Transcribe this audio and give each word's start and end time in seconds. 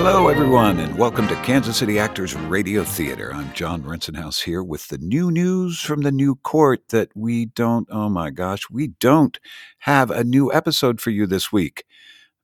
Hello, 0.00 0.28
everyone, 0.28 0.78
and 0.78 0.96
welcome 0.96 1.26
to 1.26 1.34
Kansas 1.42 1.78
City 1.78 1.98
Actors 1.98 2.36
Radio 2.36 2.84
Theater. 2.84 3.34
I'm 3.34 3.52
John 3.52 3.82
Rensenhouse 3.82 4.44
here 4.44 4.62
with 4.62 4.86
the 4.86 4.98
new 4.98 5.28
news 5.28 5.80
from 5.80 6.02
the 6.02 6.12
new 6.12 6.36
court 6.36 6.90
that 6.90 7.10
we 7.16 7.46
don't, 7.46 7.88
oh 7.90 8.08
my 8.08 8.30
gosh, 8.30 8.70
we 8.70 8.86
don't 8.86 9.40
have 9.78 10.12
a 10.12 10.22
new 10.22 10.52
episode 10.52 11.00
for 11.00 11.10
you 11.10 11.26
this 11.26 11.50
week. 11.50 11.82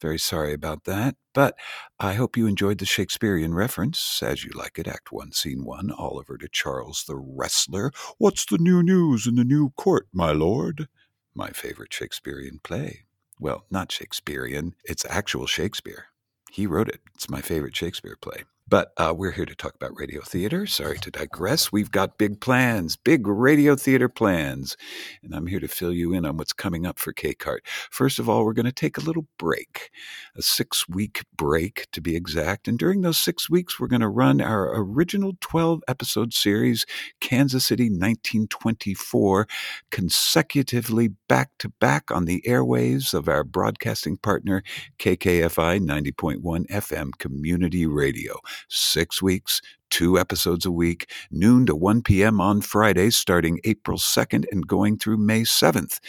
Very 0.00 0.18
sorry 0.18 0.54
about 0.54 0.84
that, 0.84 1.16
but 1.34 1.54
I 2.00 2.14
hope 2.14 2.38
you 2.38 2.46
enjoyed 2.46 2.78
the 2.78 2.86
Shakespearean 2.86 3.52
reference, 3.52 4.22
as 4.22 4.44
you 4.44 4.52
like 4.54 4.78
it, 4.78 4.88
Act 4.88 5.12
1, 5.12 5.32
Scene 5.32 5.62
1, 5.62 5.90
Oliver 5.90 6.38
to 6.38 6.48
Charles 6.48 7.04
the 7.06 7.16
Wrestler. 7.16 7.92
What's 8.16 8.46
the 8.46 8.56
new 8.56 8.82
news 8.82 9.26
in 9.26 9.34
the 9.34 9.44
new 9.44 9.74
court, 9.76 10.08
my 10.10 10.32
lord? 10.32 10.88
My 11.34 11.50
favorite 11.50 11.92
Shakespearean 11.92 12.60
play. 12.64 13.04
Well, 13.38 13.66
not 13.70 13.92
Shakespearean, 13.92 14.74
it's 14.84 15.04
actual 15.04 15.46
Shakespeare. 15.46 16.06
He 16.52 16.66
wrote 16.66 16.90
it. 16.90 17.00
It's 17.14 17.30
my 17.30 17.40
favorite 17.40 17.74
Shakespeare 17.74 18.14
play. 18.20 18.44
But 18.72 18.94
uh, 18.96 19.12
we're 19.14 19.32
here 19.32 19.44
to 19.44 19.54
talk 19.54 19.74
about 19.74 19.98
radio 19.98 20.22
theater. 20.22 20.66
Sorry 20.66 20.98
to 21.00 21.10
digress. 21.10 21.70
We've 21.70 21.90
got 21.90 22.16
big 22.16 22.40
plans, 22.40 22.96
big 22.96 23.26
radio 23.26 23.76
theater 23.76 24.08
plans. 24.08 24.78
And 25.22 25.34
I'm 25.34 25.46
here 25.46 25.60
to 25.60 25.68
fill 25.68 25.92
you 25.92 26.14
in 26.14 26.24
on 26.24 26.38
what's 26.38 26.54
coming 26.54 26.86
up 26.86 26.98
for 26.98 27.12
KCART. 27.12 27.58
First 27.90 28.18
of 28.18 28.30
all, 28.30 28.46
we're 28.46 28.54
going 28.54 28.64
to 28.64 28.72
take 28.72 28.96
a 28.96 29.02
little 29.02 29.26
break, 29.38 29.90
a 30.34 30.40
six 30.40 30.88
week 30.88 31.22
break 31.36 31.86
to 31.92 32.00
be 32.00 32.16
exact. 32.16 32.66
And 32.66 32.78
during 32.78 33.02
those 33.02 33.18
six 33.18 33.50
weeks, 33.50 33.78
we're 33.78 33.88
going 33.88 34.00
to 34.00 34.08
run 34.08 34.40
our 34.40 34.74
original 34.74 35.34
12 35.42 35.82
episode 35.86 36.32
series, 36.32 36.86
Kansas 37.20 37.66
City 37.66 37.90
1924, 37.90 39.46
consecutively 39.90 41.08
back 41.28 41.50
to 41.58 41.68
back 41.68 42.10
on 42.10 42.24
the 42.24 42.42
airwaves 42.48 43.12
of 43.12 43.28
our 43.28 43.44
broadcasting 43.44 44.16
partner, 44.16 44.62
KKFI 44.98 45.78
90.1 45.78 46.66
FM 46.68 47.10
Community 47.18 47.84
Radio 47.84 48.40
six 48.68 49.22
weeks, 49.22 49.60
two 49.90 50.18
episodes 50.18 50.64
a 50.64 50.70
week, 50.70 51.10
noon 51.30 51.66
to 51.66 51.76
1 51.76 52.02
p.m. 52.02 52.40
on 52.40 52.60
Fridays, 52.60 53.16
starting 53.16 53.60
April 53.64 53.98
2nd 53.98 54.44
and 54.50 54.66
going 54.66 54.98
through 54.98 55.18
May 55.18 55.42
7th. 55.42 56.00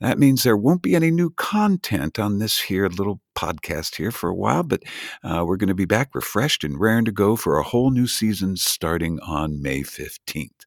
That 0.00 0.18
means 0.18 0.42
there 0.42 0.56
won't 0.56 0.82
be 0.82 0.94
any 0.94 1.10
new 1.10 1.30
content 1.30 2.18
on 2.18 2.38
this 2.38 2.60
here 2.60 2.86
little 2.86 3.20
podcast 3.34 3.96
here 3.96 4.10
for 4.10 4.28
a 4.28 4.34
while, 4.34 4.62
but 4.62 4.82
uh, 5.24 5.44
we're 5.46 5.56
going 5.56 5.68
to 5.68 5.74
be 5.74 5.86
back 5.86 6.14
refreshed 6.14 6.64
and 6.64 6.78
raring 6.78 7.06
to 7.06 7.12
go 7.12 7.34
for 7.34 7.58
a 7.58 7.62
whole 7.62 7.90
new 7.90 8.06
season 8.06 8.56
starting 8.56 9.18
on 9.20 9.62
May 9.62 9.80
15th. 9.80 10.66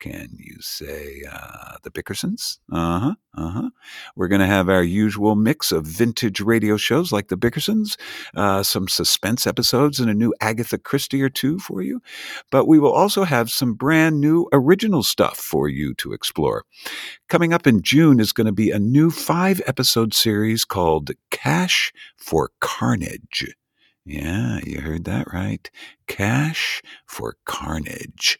Can 0.00 0.28
you 0.38 0.56
say 0.60 1.22
uh, 1.30 1.76
the 1.82 1.90
Bickersons? 1.90 2.58
Uh 2.70 2.98
huh. 3.00 3.14
Uh 3.36 3.50
huh. 3.50 3.70
We're 4.14 4.28
going 4.28 4.40
to 4.40 4.46
have 4.46 4.68
our 4.68 4.82
usual 4.82 5.34
mix 5.34 5.72
of 5.72 5.86
vintage 5.86 6.40
radio 6.40 6.76
shows 6.76 7.10
like 7.10 7.28
the 7.28 7.36
Bickersons, 7.36 7.96
uh, 8.36 8.62
some 8.62 8.86
suspense 8.86 9.46
episodes, 9.46 9.98
and 9.98 10.08
a 10.08 10.14
new 10.14 10.32
Agatha 10.40 10.78
Christie 10.78 11.22
or 11.22 11.28
two 11.28 11.58
for 11.58 11.82
you. 11.82 12.00
But 12.50 12.66
we 12.66 12.78
will 12.78 12.92
also 12.92 13.24
have 13.24 13.50
some 13.50 13.74
brand 13.74 14.20
new 14.20 14.48
original 14.52 15.02
stuff 15.02 15.36
for 15.36 15.68
you 15.68 15.94
to 15.94 16.12
explore. 16.12 16.64
Coming 17.28 17.52
up 17.52 17.66
in 17.66 17.82
June 17.82 18.20
is 18.20 18.32
going 18.32 18.46
to 18.46 18.52
be 18.52 18.70
a 18.70 18.78
new 18.78 19.10
five 19.10 19.60
episode 19.66 20.14
series 20.14 20.64
called 20.64 21.10
Cash 21.30 21.92
for 22.16 22.50
Carnage. 22.60 23.54
Yeah, 24.10 24.60
you 24.64 24.80
heard 24.80 25.04
that 25.04 25.34
right. 25.34 25.70
Cash 26.06 26.80
for 27.06 27.36
Carnage, 27.44 28.38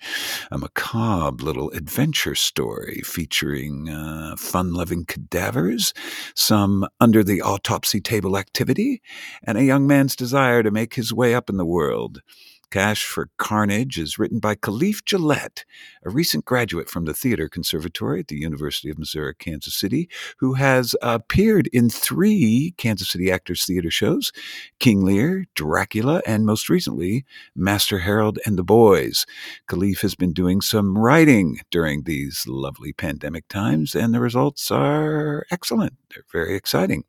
a 0.50 0.56
macabre 0.56 1.44
little 1.44 1.70
adventure 1.72 2.34
story 2.34 3.02
featuring 3.04 3.90
uh, 3.90 4.36
fun 4.38 4.72
loving 4.72 5.04
cadavers, 5.04 5.92
some 6.34 6.88
under 7.00 7.22
the 7.22 7.42
autopsy 7.42 8.00
table 8.00 8.38
activity, 8.38 9.02
and 9.44 9.58
a 9.58 9.64
young 9.64 9.86
man's 9.86 10.16
desire 10.16 10.62
to 10.62 10.70
make 10.70 10.94
his 10.94 11.12
way 11.12 11.34
up 11.34 11.50
in 11.50 11.58
the 11.58 11.66
world. 11.66 12.22
Cash 12.70 13.06
for 13.06 13.30
Carnage 13.38 13.98
is 13.98 14.18
written 14.18 14.40
by 14.40 14.54
Khalif 14.54 15.02
Gillette, 15.04 15.64
a 16.04 16.10
recent 16.10 16.44
graduate 16.44 16.90
from 16.90 17.06
the 17.06 17.14
Theater 17.14 17.48
Conservatory 17.48 18.20
at 18.20 18.28
the 18.28 18.36
University 18.36 18.90
of 18.90 18.98
Missouri, 18.98 19.34
Kansas 19.34 19.74
City, 19.74 20.06
who 20.36 20.52
has 20.54 20.94
appeared 21.00 21.68
in 21.72 21.88
three 21.88 22.74
Kansas 22.76 23.08
City 23.08 23.32
Actors 23.32 23.64
Theater 23.64 23.90
shows 23.90 24.32
King 24.80 25.02
Lear, 25.02 25.46
Dracula, 25.54 26.20
and 26.26 26.44
most 26.44 26.68
recently, 26.68 27.24
Master 27.56 28.00
Harold 28.00 28.38
and 28.44 28.58
the 28.58 28.64
Boys. 28.64 29.24
Khalif 29.68 30.02
has 30.02 30.14
been 30.14 30.34
doing 30.34 30.60
some 30.60 30.98
writing 30.98 31.60
during 31.70 32.02
these 32.02 32.44
lovely 32.46 32.92
pandemic 32.92 33.48
times, 33.48 33.94
and 33.94 34.12
the 34.12 34.20
results 34.20 34.70
are 34.70 35.46
excellent. 35.50 35.94
They're 36.10 36.24
very 36.32 36.54
exciting. 36.54 37.04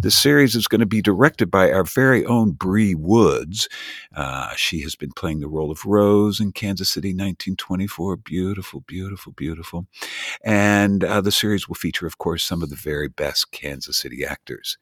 The 0.00 0.10
series 0.10 0.54
is 0.54 0.68
going 0.68 0.80
to 0.80 0.86
be 0.86 1.02
directed 1.02 1.50
by 1.50 1.72
our 1.72 1.84
very 1.84 2.24
own 2.26 2.52
Bree 2.52 2.94
Woods. 2.94 3.68
Uh, 4.14 4.54
she 4.56 4.80
has 4.82 4.96
been 5.00 5.10
playing 5.12 5.40
the 5.40 5.48
role 5.48 5.70
of 5.72 5.84
Rose 5.84 6.38
in 6.38 6.52
Kansas 6.52 6.90
City 6.90 7.08
1924. 7.08 8.18
Beautiful, 8.18 8.84
beautiful, 8.86 9.32
beautiful. 9.32 9.86
And 10.44 11.02
uh, 11.02 11.20
the 11.22 11.32
series 11.32 11.66
will 11.66 11.74
feature, 11.74 12.06
of 12.06 12.18
course, 12.18 12.44
some 12.44 12.62
of 12.62 12.70
the 12.70 12.76
very 12.76 13.08
best 13.08 13.50
Kansas 13.50 13.96
City 13.96 14.24
actors. 14.24 14.78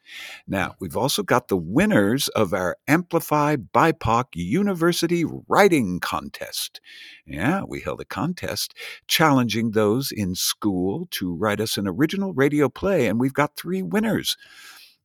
Now, 0.46 0.74
we've 0.80 0.96
also 0.96 1.22
got 1.22 1.48
the 1.48 1.56
winners 1.56 2.28
of 2.28 2.52
our 2.52 2.76
Amplify 2.88 3.56
BIPOC 3.56 4.24
University 4.34 5.24
Writing 5.48 6.00
Contest. 6.00 6.80
Yeah, 7.24 7.62
we 7.66 7.80
held 7.80 8.00
a 8.00 8.04
contest 8.04 8.74
challenging 9.06 9.70
those 9.70 10.10
in 10.10 10.34
school 10.34 11.06
to 11.12 11.34
write 11.34 11.60
us 11.60 11.78
an 11.78 11.86
original 11.86 12.34
radio 12.34 12.68
play, 12.68 13.06
and 13.06 13.20
we've 13.20 13.32
got 13.32 13.56
three 13.56 13.82
winners. 13.82 14.36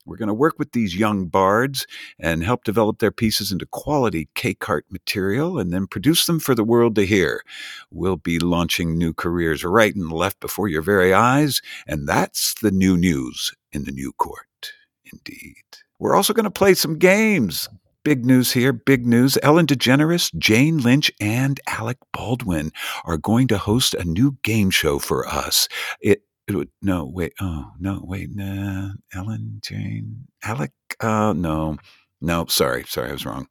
We're 0.05 0.17
going 0.17 0.27
to 0.27 0.33
work 0.33 0.59
with 0.59 0.73
these 0.73 0.95
young 0.95 1.27
bards 1.27 1.87
and 2.19 2.43
help 2.43 2.63
develop 2.63 2.99
their 2.99 3.11
pieces 3.11 3.51
into 3.51 3.65
quality 3.65 4.27
KCART 4.35 4.83
material 4.89 5.57
and 5.59 5.71
then 5.71 5.87
produce 5.87 6.25
them 6.25 6.39
for 6.39 6.53
the 6.53 6.63
world 6.63 6.95
to 6.95 7.05
hear. 7.05 7.43
We'll 7.89 8.17
be 8.17 8.39
launching 8.39 8.97
new 8.97 9.13
careers 9.13 9.63
right 9.63 9.95
and 9.95 10.11
left 10.11 10.39
before 10.39 10.67
your 10.67 10.81
very 10.81 11.13
eyes, 11.13 11.61
and 11.87 12.07
that's 12.07 12.53
the 12.55 12.71
new 12.71 12.97
news 12.97 13.53
in 13.71 13.85
the 13.85 13.91
new 13.91 14.11
court. 14.13 14.73
Indeed. 15.11 15.63
We're 15.99 16.15
also 16.15 16.33
going 16.33 16.43
to 16.45 16.51
play 16.51 16.73
some 16.73 16.97
games. 16.97 17.69
Big 18.03 18.25
news 18.25 18.51
here, 18.51 18.73
big 18.73 19.05
news. 19.05 19.37
Ellen 19.41 19.65
DeGeneres, 19.65 20.35
Jane 20.37 20.79
Lynch, 20.79 21.09
and 21.21 21.61
Alec 21.67 21.97
Baldwin 22.11 22.71
are 23.05 23.17
going 23.17 23.47
to 23.47 23.57
host 23.57 23.93
a 23.93 24.03
new 24.03 24.35
game 24.43 24.69
show 24.69 24.99
for 24.99 25.25
us. 25.25 25.69
It 26.01 26.23
it 26.47 26.55
would 26.55 26.69
no 26.81 27.05
wait 27.05 27.33
oh 27.41 27.71
no 27.79 28.01
wait 28.03 28.29
nah, 28.35 28.91
Ellen 29.13 29.61
Jane 29.63 30.27
Alec 30.43 30.71
uh 31.01 31.33
no 31.33 31.77
no, 32.23 32.45
sorry, 32.47 32.85
sorry, 32.87 33.09
I 33.09 33.11
was 33.11 33.25
wrong. 33.25 33.47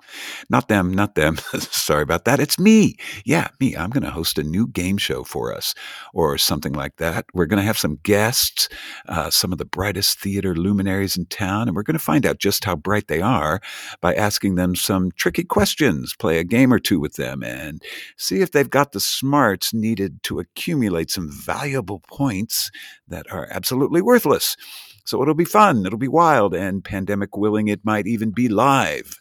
Not 0.49 0.69
them, 0.69 0.94
not 0.94 1.15
them. 1.15 1.37
sorry 1.59 2.03
about 2.03 2.25
that. 2.25 2.41
It's 2.41 2.59
me. 2.59 2.97
Yeah, 3.22 3.49
me. 3.60 3.77
I'm 3.77 3.91
going 3.91 4.03
to 4.03 4.10
host 4.10 4.38
a 4.38 4.43
new 4.43 4.66
game 4.66 4.97
show 4.97 5.25
for 5.25 5.55
us 5.55 5.75
or 6.15 6.38
something 6.38 6.72
like 6.72 6.97
that. 6.97 7.27
We're 7.34 7.44
going 7.44 7.61
to 7.61 7.66
have 7.66 7.77
some 7.77 7.99
guests, 8.03 8.71
uh, 9.09 9.28
some 9.28 9.53
of 9.53 9.59
the 9.59 9.66
brightest 9.66 10.19
theater 10.19 10.55
luminaries 10.55 11.19
in 11.19 11.27
town, 11.27 11.69
and 11.69 11.77
we're 11.77 11.82
going 11.82 11.99
to 11.99 12.05
find 12.05 12.25
out 12.25 12.38
just 12.38 12.65
how 12.65 12.75
bright 12.75 13.09
they 13.09 13.21
are 13.21 13.61
by 14.00 14.15
asking 14.15 14.55
them 14.55 14.75
some 14.75 15.11
tricky 15.12 15.44
questions, 15.44 16.15
play 16.19 16.38
a 16.38 16.44
game 16.44 16.72
or 16.72 16.78
two 16.78 16.99
with 16.99 17.16
them, 17.16 17.43
and 17.43 17.82
see 18.16 18.41
if 18.41 18.53
they've 18.53 18.71
got 18.71 18.93
the 18.93 19.00
smarts 19.00 19.75
needed 19.75 20.22
to 20.22 20.38
accumulate 20.38 21.11
some 21.11 21.31
valuable 21.31 22.00
points 22.09 22.71
that 23.06 23.31
are 23.31 23.49
absolutely 23.50 24.00
worthless. 24.00 24.56
So 25.04 25.20
it'll 25.22 25.34
be 25.34 25.44
fun, 25.44 25.84
it'll 25.84 25.98
be 25.98 26.08
wild, 26.08 26.54
and 26.54 26.84
pandemic 26.84 27.36
willing, 27.36 27.68
it 27.68 27.84
might 27.84 28.06
even 28.06 28.30
be 28.30 28.48
live. 28.48 29.20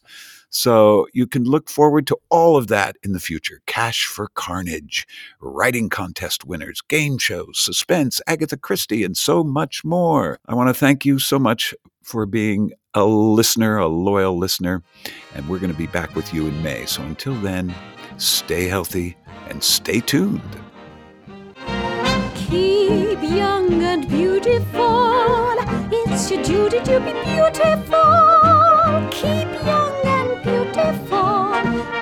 So 0.54 1.08
you 1.14 1.28
can 1.28 1.46
look 1.46 1.70
forward 1.70 2.06
to 2.08 2.18
all 2.30 2.58
of 2.58 2.68
that 2.68 2.98
in 3.04 3.14
the 3.14 3.22
future. 3.22 3.62
Cash 3.68 4.06
for 4.06 4.28
Carnage, 4.36 5.08
writing 5.40 5.88
contest 5.88 6.46
winners, 6.46 6.82
game 6.82 7.18
shows, 7.18 7.58
suspense, 7.58 8.20
Agatha 8.28 8.58
Christie, 8.58 9.06
and 9.06 9.16
so 9.16 9.46
much 9.46 9.86
more. 9.86 10.40
I 10.48 10.56
want 10.56 10.68
to 10.68 10.74
thank 10.74 11.06
you 11.06 11.20
so 11.20 11.40
much 11.40 11.74
for 12.04 12.26
being 12.26 12.74
a 12.94 13.06
listener, 13.06 13.78
a 13.78 13.88
loyal 13.88 14.38
listener, 14.38 14.84
and 15.36 15.48
we're 15.48 15.60
going 15.60 15.72
to 15.72 15.78
be 15.78 15.88
back 15.88 16.16
with 16.16 16.34
you 16.34 16.48
in 16.48 16.62
May. 16.62 16.86
So 16.86 17.02
until 17.04 17.36
then, 17.36 17.74
stay 18.18 18.68
healthy 18.68 19.16
and 19.48 19.64
stay 19.64 20.02
tuned. 20.02 20.42
Keep 22.36 23.24
young 23.24 23.82
and 23.84 24.06
beautiful 24.10 25.51
bless 26.22 26.32
you, 26.32 26.44
Judy, 26.44 26.80
to 26.84 27.00
be 27.00 27.14
beautiful. 27.26 27.98
Keep 29.10 29.50
young 29.66 30.06
and 30.06 30.44
beautiful 30.44 31.54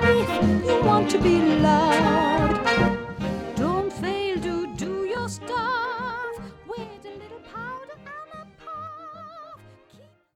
if 0.02 0.66
you 0.66 0.82
want 0.84 1.10
to 1.10 1.18
be 1.18 1.40
loved. 1.60 2.39